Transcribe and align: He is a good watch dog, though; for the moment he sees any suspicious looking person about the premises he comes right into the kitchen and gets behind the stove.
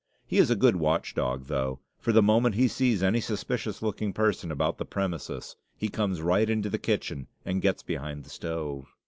He 0.25 0.39
is 0.39 0.49
a 0.49 0.55
good 0.55 0.77
watch 0.77 1.13
dog, 1.13 1.45
though; 1.45 1.79
for 1.99 2.11
the 2.11 2.23
moment 2.23 2.55
he 2.55 2.67
sees 2.67 3.03
any 3.03 3.21
suspicious 3.21 3.83
looking 3.83 4.13
person 4.13 4.51
about 4.51 4.79
the 4.79 4.83
premises 4.85 5.55
he 5.77 5.89
comes 5.89 6.23
right 6.23 6.49
into 6.49 6.71
the 6.71 6.79
kitchen 6.79 7.27
and 7.45 7.61
gets 7.61 7.83
behind 7.83 8.23
the 8.23 8.31
stove. 8.31 8.87